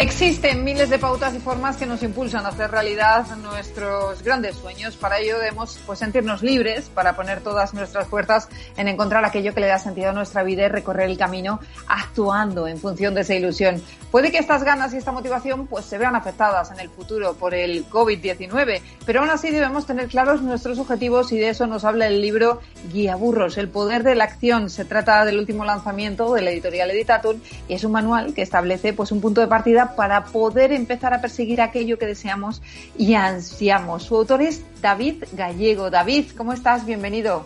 [0.03, 4.97] Existen miles de pautas y formas que nos impulsan a hacer realidad nuestros grandes sueños.
[4.97, 9.61] Para ello debemos pues, sentirnos libres para poner todas nuestras fuerzas en encontrar aquello que
[9.61, 13.33] le da sentido a nuestra vida y recorrer el camino actuando en función de esa
[13.33, 13.81] ilusión.
[14.11, 17.53] Puede que estas ganas y esta motivación pues, se vean afectadas en el futuro por
[17.53, 22.07] el COVID-19, pero aún así debemos tener claros nuestros objetivos y de eso nos habla
[22.07, 22.59] el libro
[22.91, 24.69] Guía Burros, el poder de la acción.
[24.69, 27.39] Se trata del último lanzamiento de la editorial Editatum
[27.69, 31.21] y es un manual que establece pues, un punto de partida para poder empezar a
[31.21, 32.61] perseguir aquello que deseamos
[32.97, 34.03] y ansiamos.
[34.03, 35.89] Su autor es David Gallego.
[35.89, 36.85] David, ¿cómo estás?
[36.85, 37.45] Bienvenido.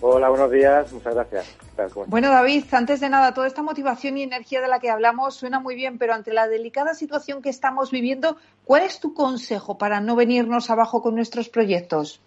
[0.00, 0.92] Hola, buenos días.
[0.92, 1.64] Muchas gracias.
[2.06, 5.58] Bueno, David, antes de nada, toda esta motivación y energía de la que hablamos suena
[5.60, 10.00] muy bien, pero ante la delicada situación que estamos viviendo, ¿cuál es tu consejo para
[10.00, 12.20] no venirnos abajo con nuestros proyectos?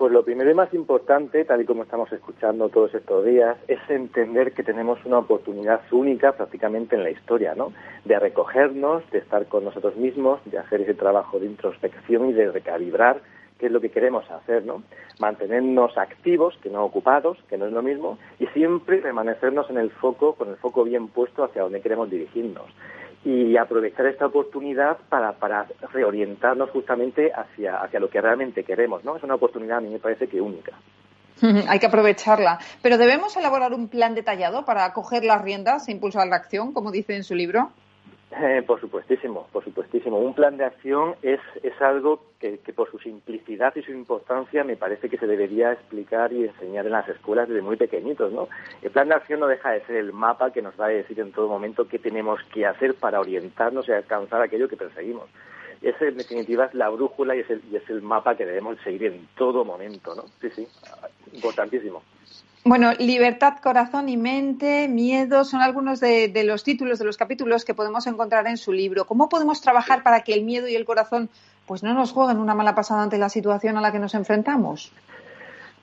[0.00, 3.78] Pues lo primero y más importante, tal y como estamos escuchando todos estos días, es
[3.90, 7.74] entender que tenemos una oportunidad única prácticamente en la historia, ¿no?
[8.06, 12.50] De recogernos, de estar con nosotros mismos, de hacer ese trabajo de introspección y de
[12.50, 13.20] recalibrar
[13.58, 14.82] qué es lo que queremos hacer, ¿no?
[15.18, 19.90] Mantenernos activos, que no ocupados, que no es lo mismo, y siempre permanecernos en el
[19.90, 22.70] foco, con el foco bien puesto hacia donde queremos dirigirnos
[23.24, 29.16] y aprovechar esta oportunidad para, para reorientarnos justamente hacia, hacia lo que realmente queremos, ¿no?
[29.16, 30.72] Es una oportunidad a mí me parece que única.
[31.68, 32.58] Hay que aprovecharla.
[32.82, 36.90] Pero debemos elaborar un plan detallado para coger las riendas e impulsar la acción, como
[36.90, 37.70] dice en su libro.
[38.32, 40.16] Eh, por supuestísimo, por supuestísimo.
[40.18, 44.76] Un plan de acción es, es algo que, por su simplicidad y su importancia me
[44.76, 48.48] parece que se debería explicar y enseñar en las escuelas desde muy pequeñitos, ¿no?
[48.82, 51.18] El plan de acción no deja de ser el mapa que nos va a decir
[51.18, 55.28] en todo momento qué tenemos que hacer para orientarnos y alcanzar aquello que perseguimos.
[55.82, 58.78] Ese, en definitiva, es la brújula y es el, y es el mapa que debemos
[58.84, 60.22] seguir en todo momento, ¿no?
[60.40, 60.68] Sí, sí,
[61.32, 62.02] importantísimo.
[62.62, 67.72] Bueno, libertad, corazón y mente, miedo, son algunos de, los títulos de los capítulos que
[67.72, 69.06] podemos encontrar en su libro.
[69.06, 71.30] ¿Cómo podemos trabajar para que el miedo y el corazón
[71.66, 74.92] pues no nos jueguen una mala pasada ante la situación a la que nos enfrentamos?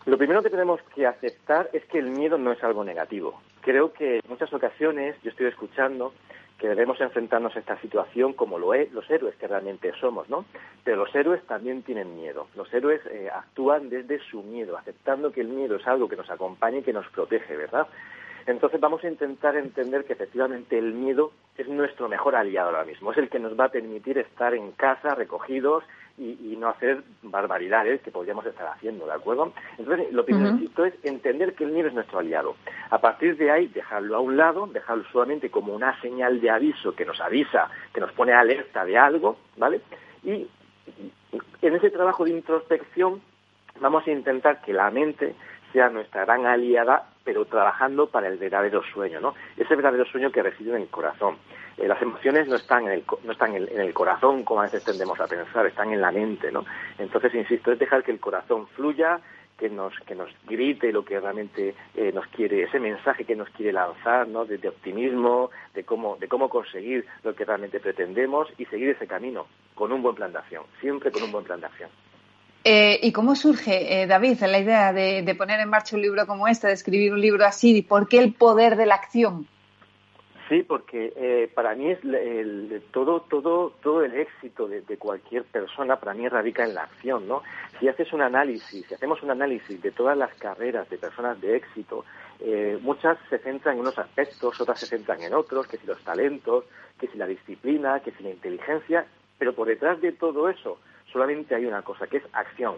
[0.06, 3.42] Lo primero que tenemos que aceptar es que el miedo no es algo negativo.
[3.62, 6.14] Creo que en muchas ocasiones yo estoy escuchando
[6.58, 10.46] que debemos enfrentarnos a esta situación como lo es los héroes que realmente somos, ¿no?
[10.84, 12.48] Pero los héroes también tienen miedo.
[12.56, 16.30] Los héroes eh, actúan desde su miedo, aceptando que el miedo es algo que nos
[16.30, 17.88] acompaña y que nos protege, ¿verdad?
[18.48, 23.12] Entonces vamos a intentar entender que efectivamente el miedo es nuestro mejor aliado ahora mismo,
[23.12, 25.84] es el que nos va a permitir estar en casa recogidos
[26.18, 29.54] y, no hacer barbaridades que podríamos estar haciendo, ¿de acuerdo?
[29.78, 32.56] Entonces, lo primero es entender que el miedo es nuestro aliado.
[32.90, 36.96] A partir de ahí, dejarlo a un lado, dejarlo solamente como una señal de aviso
[36.96, 39.82] que nos avisa, que nos pone alerta de algo, ¿vale?
[40.24, 40.48] Y
[41.62, 43.22] en ese trabajo de introspección
[43.80, 45.36] vamos a intentar que la mente
[45.90, 49.36] nuestra gran aliada, pero trabajando para el verdadero sueño, ¿no?
[49.56, 51.38] Ese verdadero sueño que reside en el corazón.
[51.78, 54.84] Eh, las emociones no están, en el, no están en el, corazón, como a veces
[54.84, 56.66] tendemos a pensar, están en la mente, ¿no?
[56.98, 59.20] Entonces, insisto, es dejar que el corazón fluya,
[59.58, 63.50] que nos, que nos grite lo que realmente eh, nos quiere, ese mensaje que nos
[63.50, 64.46] quiere lanzar, ¿no?
[64.46, 69.48] De, optimismo, de cómo, de cómo conseguir lo que realmente pretendemos y seguir ese camino
[69.76, 71.90] con un buen plan de acción, siempre con un buen plan de acción.
[72.70, 76.50] Eh, ¿Y cómo surge, David, la idea de, de, poner en marcha un libro como
[76.50, 77.82] este, de escribir un libro así?
[77.82, 79.48] ¿Por qué el poder de la acción?
[80.50, 85.98] Sí, porque eh, para mí es el, todo, todo, todo el éxito de, cualquier persona
[85.98, 87.42] para mí radica en la acción, ¿no?
[87.80, 91.56] Si haces un análisis, si hacemos un análisis de todas las carreras de personas de
[91.56, 92.04] éxito,
[92.42, 96.02] eh, muchas se centran en unos aspectos, otras se centran en otros, que si los
[96.04, 96.66] talentos,
[97.00, 99.06] que si la disciplina, que si la inteligencia,
[99.38, 100.80] pero por detrás de todo eso
[101.12, 102.76] solamente hay una cosa, que es acción.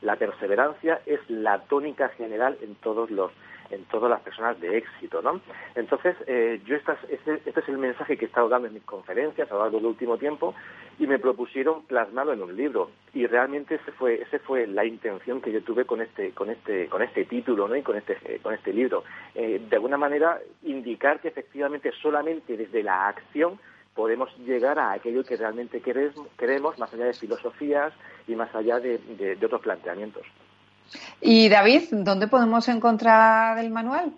[0.00, 3.30] La perseverancia es la tónica general en todos los
[3.72, 5.40] en todas las personas de éxito, ¿no?
[5.74, 9.50] Entonces, eh, yo este, este, es el mensaje que he estado dando en mis conferencias
[9.50, 10.54] a lo largo del último tiempo
[10.98, 15.40] y me propusieron plasmarlo en un libro y realmente ese fue ese fue la intención
[15.40, 17.74] que yo tuve con este con este con este título, ¿no?
[17.74, 19.04] Y con este con este libro,
[19.34, 23.58] eh, de alguna manera indicar que efectivamente solamente desde la acción
[23.94, 27.92] podemos llegar a aquello que realmente queremos, queremos más allá de filosofías
[28.26, 30.22] y más allá de otros planteamientos.
[31.20, 34.12] Y David, ¿dónde podemos encontrar el manual?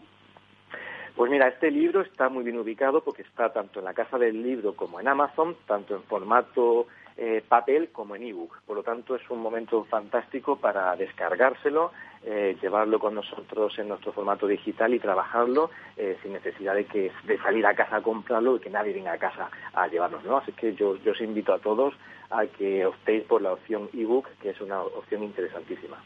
[1.17, 4.43] Pues mira, este libro está muy bien ubicado porque está tanto en la casa del
[4.43, 8.61] libro como en Amazon, tanto en formato eh, papel como en ebook.
[8.67, 11.93] Por lo tanto, es un momento fantástico para descargárselo,
[12.25, 17.13] eh, llevarlo con nosotros en nuestro formato digital y trabajarlo eh, sin necesidad de que
[17.25, 20.25] de salir a casa a comprarlo y que nadie venga a casa a llevarnos.
[20.25, 20.39] ¿no?
[20.39, 21.95] Así que yo, yo os invito a todos
[22.31, 25.99] a que optéis por la opción ebook, que es una opción interesantísima.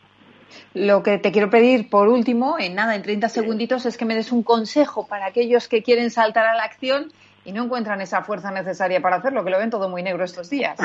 [0.74, 4.14] Lo que te quiero pedir por último, en nada, en 30 segunditos, es que me
[4.14, 7.12] des un consejo para aquellos que quieren saltar a la acción
[7.48, 10.50] y no encuentran esa fuerza necesaria para hacerlo, que lo ven todo muy negro estos
[10.50, 10.78] días.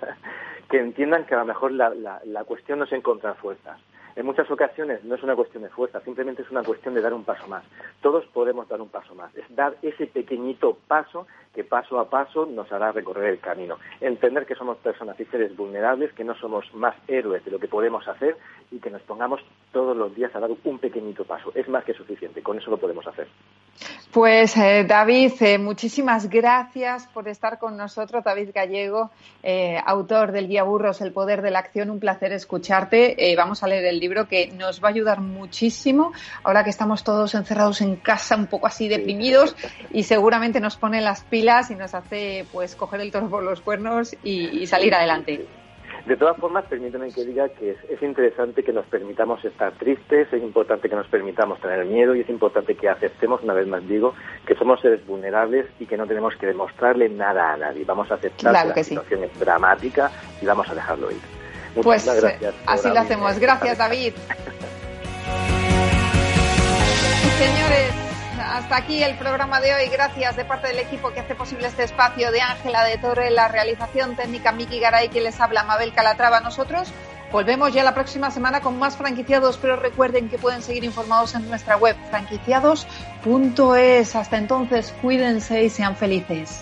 [0.68, 1.92] que entiendan que a lo mejor la,
[2.24, 3.78] la cuestión no es encontrar fuerzas,
[4.16, 7.14] en muchas ocasiones no es una cuestión de fuerza, simplemente es una cuestión de dar
[7.14, 7.64] un paso más.
[8.02, 12.44] Todos podemos dar un paso más, es dar ese pequeñito paso que paso a paso
[12.44, 13.78] nos hará recorrer el camino.
[14.00, 17.68] Entender que somos personas y seres vulnerables, que no somos más héroes de lo que
[17.68, 18.36] podemos hacer
[18.72, 19.40] y que nos pongamos
[19.72, 21.52] todos los días a dar un pequeñito paso.
[21.54, 23.28] Es más que suficiente, con eso lo podemos hacer.
[24.12, 28.24] Pues eh, David, eh, muchísimas gracias por estar con nosotros.
[28.24, 31.90] David Gallego, eh, autor del Guía Burros, El Poder de la Acción.
[31.90, 33.16] Un placer escucharte.
[33.36, 37.36] vamos a leer el libro que nos va a ayudar muchísimo ahora que estamos todos
[37.36, 39.54] encerrados en casa, un poco así deprimidos
[39.92, 43.60] y seguramente nos pone las pilas y nos hace pues coger el toro por los
[43.60, 45.59] cuernos y salir adelante.
[46.06, 50.42] De todas formas, permíteme que diga que es, interesante que nos permitamos estar tristes, es
[50.42, 54.14] importante que nos permitamos tener miedo y es importante que aceptemos, una vez más digo,
[54.46, 57.84] que somos seres vulnerables y que no tenemos que demostrarle nada a nadie.
[57.84, 61.20] Vamos a aceptar que, la situación es dramática y vamos a dejarlo ir.
[61.76, 63.38] Muchas pues gracias así lo hacemos.
[63.38, 64.14] Gracias, David.
[67.38, 68.09] Señores,
[68.50, 69.88] hasta aquí el programa de hoy.
[69.90, 73.48] Gracias de parte del equipo que hace posible este espacio de Ángela de Torre, la
[73.48, 76.40] realización técnica Miki Garay, que les habla Mabel Calatrava.
[76.40, 76.92] Nosotros
[77.30, 81.48] volvemos ya la próxima semana con más franquiciados, pero recuerden que pueden seguir informados en
[81.48, 84.16] nuestra web franquiciados.es.
[84.16, 86.60] Hasta entonces, cuídense y sean felices.